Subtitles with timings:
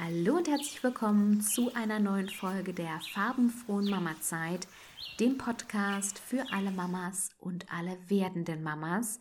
[0.00, 4.68] Hallo und herzlich willkommen zu einer neuen Folge der farbenfrohen Mama-Zeit,
[5.18, 9.18] dem Podcast für alle Mamas und alle werdenden Mamas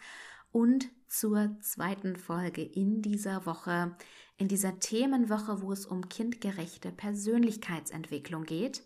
[0.52, 3.98] und zur zweiten Folge in dieser Woche,
[4.38, 8.84] in dieser Themenwoche, wo es um kindgerechte Persönlichkeitsentwicklung geht,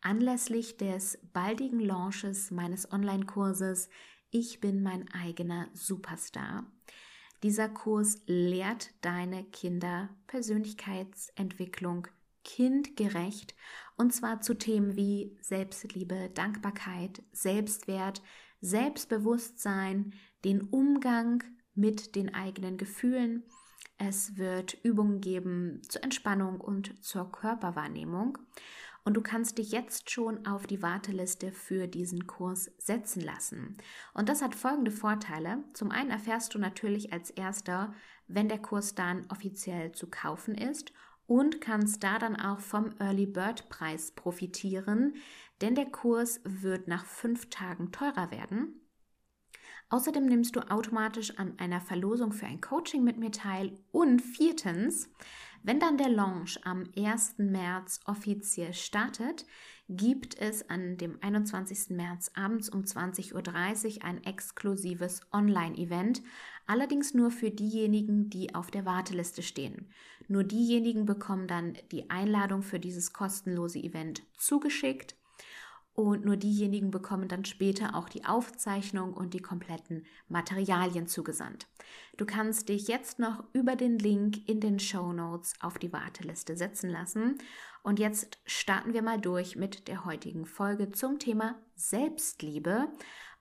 [0.00, 3.90] anlässlich des baldigen Launches meines Online-Kurses
[4.30, 6.64] Ich bin mein eigener Superstar.
[7.42, 12.08] Dieser Kurs lehrt deine Kinder Persönlichkeitsentwicklung
[12.42, 13.54] kindgerecht
[13.96, 18.22] und zwar zu Themen wie Selbstliebe, Dankbarkeit, Selbstwert,
[18.60, 23.44] Selbstbewusstsein, den Umgang mit den eigenen Gefühlen.
[23.98, 28.38] Es wird Übungen geben zur Entspannung und zur Körperwahrnehmung
[29.04, 33.76] und du kannst dich jetzt schon auf die Warteliste für diesen Kurs setzen lassen.
[34.14, 35.64] Und das hat folgende Vorteile.
[35.72, 37.94] Zum einen erfährst du natürlich als erster,
[38.26, 40.92] wenn der Kurs dann offiziell zu kaufen ist
[41.26, 45.14] und kannst da dann auch vom Early Bird Preis profitieren,
[45.60, 48.80] denn der Kurs wird nach fünf Tagen teurer werden.
[49.90, 53.78] Außerdem nimmst du automatisch an einer Verlosung für ein Coaching mit mir teil.
[53.90, 55.08] Und viertens,
[55.62, 57.34] wenn dann der Launch am 1.
[57.38, 59.46] März offiziell startet,
[59.88, 61.90] gibt es an dem 21.
[61.90, 66.22] März abends um 20.30 Uhr ein exklusives Online-Event,
[66.66, 69.88] allerdings nur für diejenigen, die auf der Warteliste stehen.
[70.26, 75.16] Nur diejenigen bekommen dann die Einladung für dieses kostenlose Event zugeschickt
[75.98, 81.66] und nur diejenigen bekommen dann später auch die Aufzeichnung und die kompletten Materialien zugesandt.
[82.16, 86.56] Du kannst dich jetzt noch über den Link in den Show Notes auf die Warteliste
[86.56, 87.38] setzen lassen.
[87.82, 92.86] Und jetzt starten wir mal durch mit der heutigen Folge zum Thema Selbstliebe.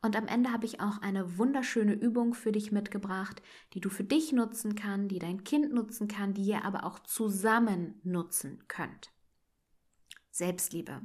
[0.01, 4.03] Und am Ende habe ich auch eine wunderschöne Übung für dich mitgebracht, die du für
[4.03, 9.11] dich nutzen kannst, die dein Kind nutzen kann, die ihr aber auch zusammen nutzen könnt.
[10.31, 11.03] Selbstliebe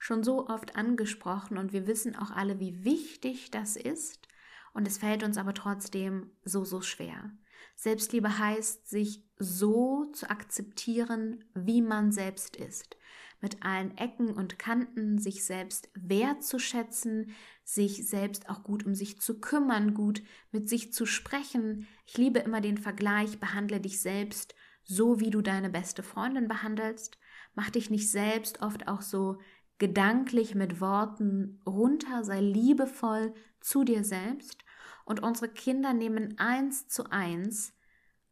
[0.00, 4.26] schon so oft angesprochen und wir wissen auch alle, wie wichtig das ist.
[4.72, 7.30] Und es fällt uns aber trotzdem so, so schwer.
[7.76, 12.96] Selbstliebe heißt, sich so zu akzeptieren, wie man selbst ist.
[13.42, 17.32] Mit allen Ecken und Kanten sich selbst wertzuschätzen,
[17.62, 21.86] sich selbst auch gut um sich zu kümmern, gut mit sich zu sprechen.
[22.06, 27.18] Ich liebe immer den Vergleich, behandle dich selbst so, wie du deine beste Freundin behandelst.
[27.54, 29.38] Mach dich nicht selbst oft auch so
[29.80, 34.62] gedanklich mit Worten runter, sei liebevoll zu dir selbst
[35.04, 37.72] und unsere Kinder nehmen eins zu eins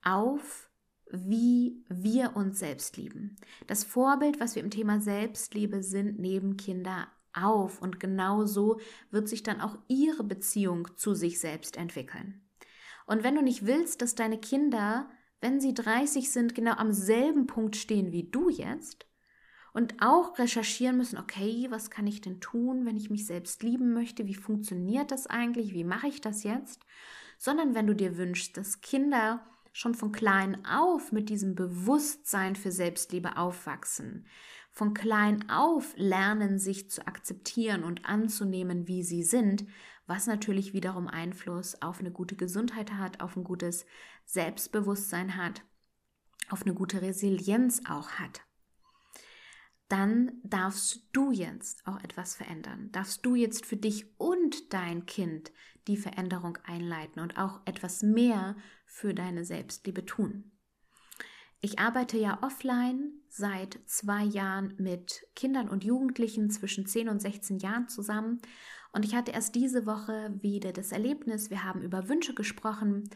[0.05, 0.71] auf,
[1.11, 3.37] wie wir uns selbst lieben.
[3.67, 8.79] Das Vorbild, was wir im Thema Selbstliebe sind, nehmen Kinder auf und genau so
[9.11, 12.43] wird sich dann auch ihre Beziehung zu sich selbst entwickeln.
[13.07, 15.09] Und wenn du nicht willst, dass deine Kinder,
[15.41, 19.08] wenn sie 30 sind, genau am selben Punkt stehen wie du jetzt,
[19.79, 23.93] und auch recherchieren müssen, okay, was kann ich denn tun, wenn ich mich selbst lieben
[23.93, 24.27] möchte?
[24.27, 25.73] Wie funktioniert das eigentlich?
[25.73, 26.81] Wie mache ich das jetzt?
[27.39, 32.73] Sondern wenn du dir wünschst, dass Kinder schon von klein auf mit diesem Bewusstsein für
[32.73, 34.27] Selbstliebe aufwachsen,
[34.73, 39.65] von klein auf lernen, sich zu akzeptieren und anzunehmen, wie sie sind,
[40.09, 43.87] was natürlich wiederum Einfluss auf eine gute Gesundheit hat, auf ein gutes
[44.25, 45.63] Selbstbewusstsein hat,
[46.49, 48.43] auf eine gute Resilienz auch hat
[49.89, 52.91] dann darfst du jetzt auch etwas verändern.
[52.93, 55.51] Darfst du jetzt für dich und dein Kind
[55.87, 60.53] die Veränderung einleiten und auch etwas mehr für deine Selbstliebe tun.
[61.61, 67.59] Ich arbeite ja offline seit zwei Jahren mit Kindern und Jugendlichen zwischen 10 und 16
[67.59, 68.41] Jahren zusammen.
[68.93, 73.11] Und ich hatte erst diese Woche wieder das Erlebnis, wir haben über Wünsche gesprochen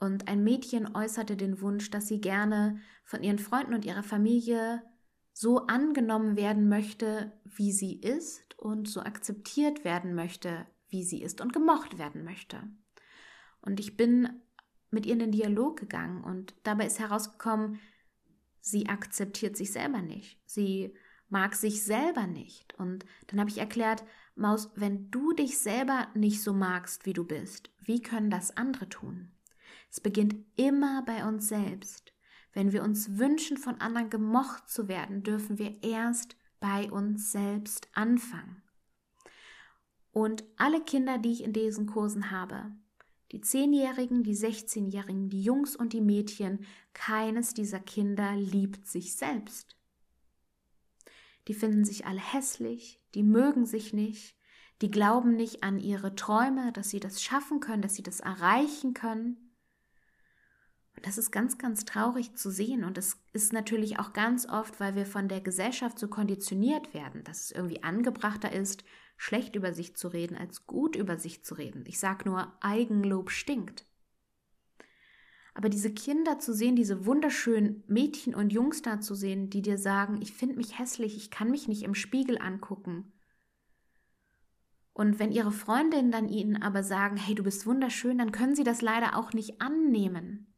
[0.00, 4.82] und ein Mädchen äußerte den Wunsch, dass sie gerne von ihren Freunden und ihrer Familie
[5.34, 11.42] so angenommen werden möchte, wie sie ist und so akzeptiert werden möchte, wie sie ist
[11.42, 12.62] und gemocht werden möchte.
[13.60, 14.40] Und ich bin
[14.90, 17.80] mit ihr in den Dialog gegangen und dabei ist herausgekommen,
[18.60, 20.40] sie akzeptiert sich selber nicht.
[20.46, 20.94] Sie
[21.28, 22.74] mag sich selber nicht.
[22.78, 24.04] Und dann habe ich erklärt,
[24.36, 28.88] Maus, wenn du dich selber nicht so magst, wie du bist, wie können das andere
[28.88, 29.30] tun?
[29.90, 32.13] Es beginnt immer bei uns selbst.
[32.54, 37.88] Wenn wir uns wünschen, von anderen gemocht zu werden, dürfen wir erst bei uns selbst
[37.92, 38.62] anfangen.
[40.12, 42.70] Und alle Kinder, die ich in diesen Kursen habe,
[43.32, 49.76] die Zehnjährigen, die Sechzehnjährigen, die Jungs und die Mädchen, keines dieser Kinder liebt sich selbst.
[51.48, 54.36] Die finden sich alle hässlich, die mögen sich nicht,
[54.80, 58.94] die glauben nicht an ihre Träume, dass sie das schaffen können, dass sie das erreichen
[58.94, 59.43] können.
[60.96, 62.84] Und das ist ganz, ganz traurig zu sehen.
[62.84, 67.24] Und es ist natürlich auch ganz oft, weil wir von der Gesellschaft so konditioniert werden,
[67.24, 68.84] dass es irgendwie angebrachter ist,
[69.16, 71.84] schlecht über sich zu reden, als gut über sich zu reden.
[71.86, 73.86] Ich sage nur, Eigenlob stinkt.
[75.54, 79.78] Aber diese Kinder zu sehen, diese wunderschönen Mädchen und Jungs da zu sehen, die dir
[79.78, 83.12] sagen, ich finde mich hässlich, ich kann mich nicht im Spiegel angucken.
[84.92, 88.64] Und wenn ihre Freundinnen dann ihnen aber sagen, hey, du bist wunderschön, dann können sie
[88.64, 90.53] das leider auch nicht annehmen.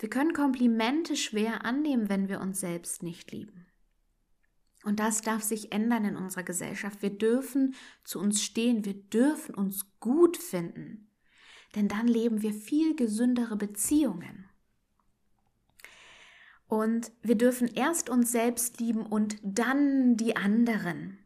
[0.00, 3.66] Wir können Komplimente schwer annehmen, wenn wir uns selbst nicht lieben.
[4.82, 7.02] Und das darf sich ändern in unserer Gesellschaft.
[7.02, 11.06] Wir dürfen zu uns stehen, wir dürfen uns gut finden
[11.74, 14.48] denn dann leben wir viel gesündere Beziehungen.
[16.66, 21.18] Und wir dürfen erst uns selbst lieben und dann die anderen.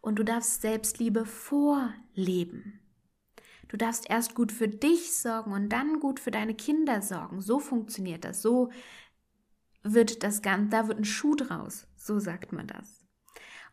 [0.00, 2.80] Und du darfst Selbstliebe vorleben.
[3.68, 7.40] Du darfst erst gut für dich sorgen und dann gut für deine Kinder sorgen.
[7.40, 8.42] So funktioniert das.
[8.42, 8.70] So
[9.82, 11.86] wird das Ganze, da wird ein Schuh draus.
[11.96, 13.06] So sagt man das.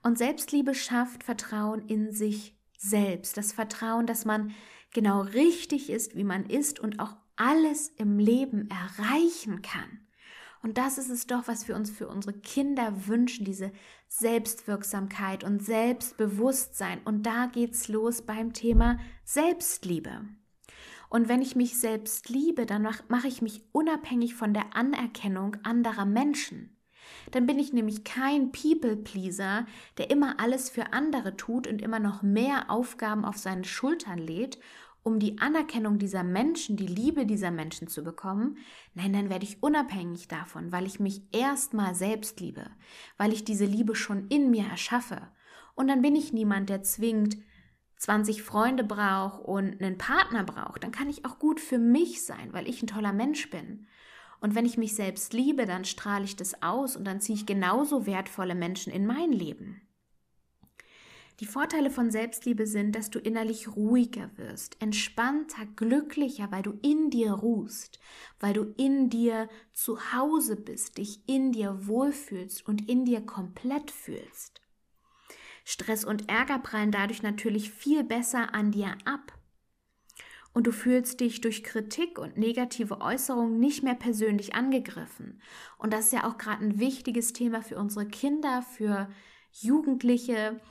[0.03, 3.37] Und Selbstliebe schafft Vertrauen in sich selbst.
[3.37, 4.53] Das Vertrauen, dass man
[4.93, 10.04] genau richtig ist, wie man ist und auch alles im Leben erreichen kann.
[10.65, 13.71] Und das ist es doch, was wir uns für unsere Kinder wünschen, diese
[14.07, 17.01] Selbstwirksamkeit und Selbstbewusstsein.
[17.05, 20.21] Und da geht's los beim Thema Selbstliebe.
[21.07, 26.05] Und wenn ich mich selbst liebe, dann mache ich mich unabhängig von der Anerkennung anderer
[26.05, 26.75] Menschen.
[27.29, 29.67] Dann bin ich nämlich kein People-Pleaser,
[29.99, 34.57] der immer alles für andere tut und immer noch mehr Aufgaben auf seine Schultern lädt
[35.05, 38.57] um die Anerkennung dieser Menschen, die Liebe dieser Menschen zu bekommen,
[38.95, 42.65] nein, dann werde ich unabhängig davon, weil ich mich erstmal selbst liebe,
[43.15, 45.21] weil ich diese Liebe schon in mir erschaffe.
[45.75, 47.37] Und dann bin ich niemand, der zwingend
[47.97, 50.83] 20 Freunde braucht und einen Partner braucht.
[50.83, 53.85] Dann kann ich auch gut für mich sein, weil ich ein toller Mensch bin.
[54.41, 57.45] Und wenn ich mich selbst liebe, dann strahle ich das aus und dann ziehe ich
[57.45, 59.84] genauso wertvolle Menschen in mein Leben.
[61.41, 67.09] Die Vorteile von Selbstliebe sind, dass du innerlich ruhiger wirst, entspannter, glücklicher, weil du in
[67.09, 67.99] dir ruhst,
[68.39, 73.91] weil du in dir zu Hause bist, dich in dir wohlfühlst und in dir komplett
[73.91, 74.61] fühlst.
[75.65, 79.33] Stress und Ärger prallen dadurch natürlich viel besser an dir ab.
[80.53, 85.41] Und du fühlst dich durch Kritik und negative Äußerungen nicht mehr persönlich angegriffen.
[85.77, 89.09] Und das ist ja auch gerade ein wichtiges Thema für unsere Kinder, für
[89.51, 90.61] Jugendliche,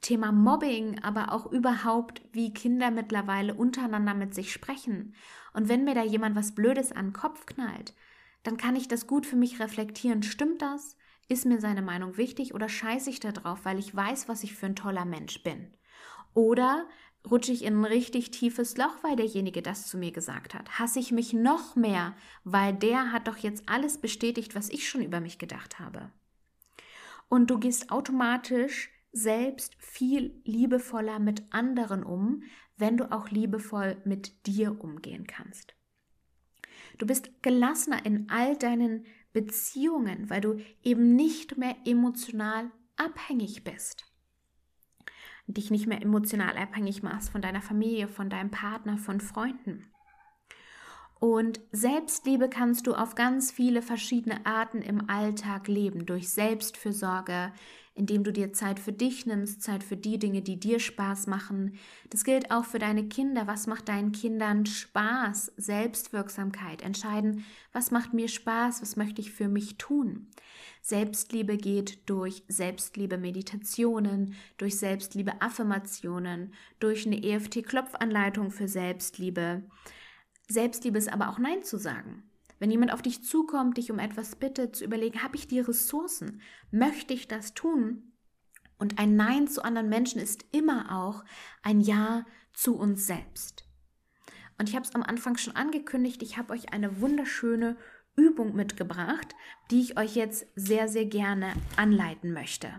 [0.00, 5.14] Thema Mobbing, aber auch überhaupt, wie Kinder mittlerweile untereinander mit sich sprechen.
[5.52, 7.94] Und wenn mir da jemand was Blödes an den Kopf knallt,
[8.42, 10.22] dann kann ich das gut für mich reflektieren.
[10.22, 10.96] Stimmt das?
[11.28, 14.54] Ist mir seine Meinung wichtig oder scheiße ich da drauf, weil ich weiß, was ich
[14.54, 15.70] für ein toller Mensch bin?
[16.34, 16.86] Oder
[17.28, 20.78] rutsche ich in ein richtig tiefes Loch, weil derjenige das zu mir gesagt hat?
[20.78, 22.14] Hasse ich mich noch mehr,
[22.44, 26.10] weil der hat doch jetzt alles bestätigt, was ich schon über mich gedacht habe?
[27.28, 32.42] Und du gehst automatisch selbst viel liebevoller mit anderen um,
[32.76, 35.74] wenn du auch liebevoll mit dir umgehen kannst.
[36.98, 44.04] Du bist gelassener in all deinen Beziehungen, weil du eben nicht mehr emotional abhängig bist.
[45.46, 49.86] Dich nicht mehr emotional abhängig machst von deiner Familie, von deinem Partner, von Freunden.
[51.18, 57.52] Und Selbstliebe kannst du auf ganz viele verschiedene Arten im Alltag leben, durch Selbstfürsorge,
[58.00, 61.74] indem du dir Zeit für dich nimmst, Zeit für die Dinge, die dir Spaß machen.
[62.08, 63.46] Das gilt auch für deine Kinder.
[63.46, 65.52] Was macht deinen Kindern Spaß?
[65.58, 66.80] Selbstwirksamkeit.
[66.80, 68.80] Entscheiden, was macht mir Spaß?
[68.80, 70.28] Was möchte ich für mich tun?
[70.80, 79.64] Selbstliebe geht durch Selbstliebe-Meditationen, durch Selbstliebe-Affirmationen, durch eine EFT-Klopfanleitung für Selbstliebe.
[80.48, 82.29] Selbstliebe ist aber auch Nein zu sagen.
[82.60, 86.42] Wenn jemand auf dich zukommt, dich um etwas bittet, zu überlegen, habe ich die Ressourcen?
[86.70, 88.12] Möchte ich das tun?
[88.78, 91.24] Und ein Nein zu anderen Menschen ist immer auch
[91.62, 93.64] ein Ja zu uns selbst.
[94.58, 97.78] Und ich habe es am Anfang schon angekündigt, ich habe euch eine wunderschöne
[98.14, 99.34] Übung mitgebracht,
[99.70, 102.70] die ich euch jetzt sehr, sehr gerne anleiten möchte.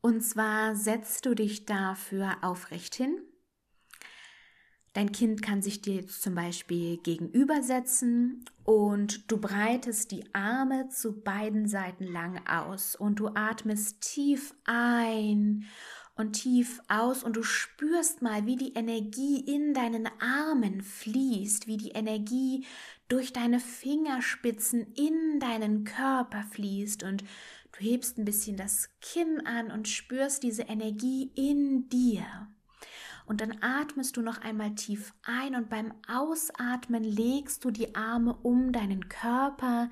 [0.00, 3.20] Und zwar setzt du dich dafür aufrecht hin
[4.94, 11.22] Dein Kind kann sich dir jetzt zum Beispiel gegenübersetzen und du breitest die Arme zu
[11.22, 15.64] beiden Seiten lang aus und du atmest tief ein
[16.14, 21.78] und tief aus und du spürst mal, wie die Energie in deinen Armen fließt, wie
[21.78, 22.66] die Energie
[23.08, 29.70] durch deine Fingerspitzen in deinen Körper fließt und du hebst ein bisschen das Kinn an
[29.70, 32.26] und spürst diese Energie in dir.
[33.26, 38.36] Und dann atmest du noch einmal tief ein und beim Ausatmen legst du die Arme
[38.42, 39.90] um deinen Körper,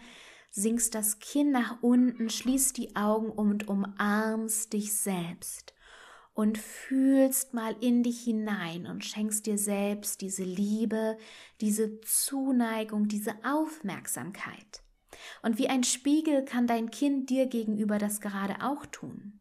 [0.51, 5.75] sinkst das Kinn nach unten, schließt die Augen und umarmst dich selbst
[6.35, 11.19] und fühlst mal in dich hinein und schenkst dir selbst diese Liebe,
[11.61, 14.83] diese Zuneigung, diese Aufmerksamkeit.
[15.43, 19.40] Und wie ein Spiegel kann dein Kind dir gegenüber das gerade auch tun.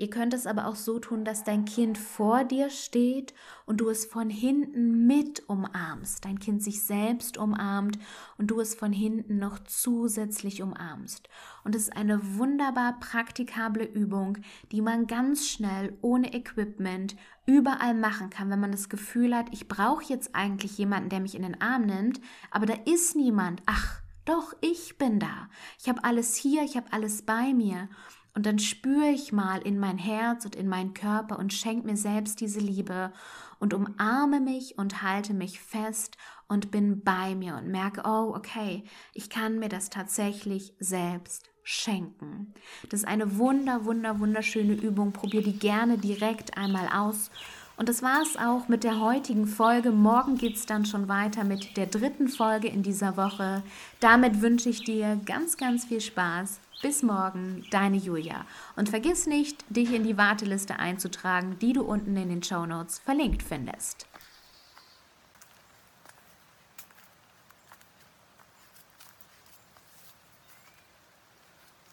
[0.00, 3.34] Ihr könnt es aber auch so tun, dass dein Kind vor dir steht
[3.66, 7.98] und du es von hinten mit umarmst, dein Kind sich selbst umarmt
[8.36, 11.28] und du es von hinten noch zusätzlich umarmst.
[11.64, 14.38] Und es ist eine wunderbar praktikable Übung,
[14.70, 19.66] die man ganz schnell ohne Equipment überall machen kann, wenn man das Gefühl hat, ich
[19.66, 22.20] brauche jetzt eigentlich jemanden, der mich in den Arm nimmt,
[22.52, 23.62] aber da ist niemand.
[23.66, 25.48] Ach, doch, ich bin da.
[25.80, 27.88] Ich habe alles hier, ich habe alles bei mir.
[28.34, 31.96] Und dann spüre ich mal in mein Herz und in meinen Körper und schenke mir
[31.96, 33.12] selbst diese Liebe
[33.58, 36.16] und umarme mich und halte mich fest
[36.46, 42.54] und bin bei mir und merke, oh, okay, ich kann mir das tatsächlich selbst schenken.
[42.88, 45.12] Das ist eine wunder, wunder, wunderschöne Übung.
[45.12, 47.30] Probier die gerne direkt einmal aus.
[47.76, 49.92] Und das war es auch mit der heutigen Folge.
[49.92, 53.62] Morgen geht es dann schon weiter mit der dritten Folge in dieser Woche.
[54.00, 58.46] Damit wünsche ich dir ganz, ganz viel Spaß bis morgen, deine Julia.
[58.76, 62.98] Und vergiss nicht, dich in die Warteliste einzutragen, die du unten in den Show Notes
[62.98, 64.06] verlinkt findest.